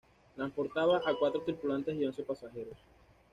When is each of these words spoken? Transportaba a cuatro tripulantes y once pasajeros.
Transportaba 0.35 0.97
a 1.05 1.13
cuatro 1.13 1.43
tripulantes 1.43 1.95
y 1.95 2.03
once 2.07 2.23
pasajeros. 2.23 2.79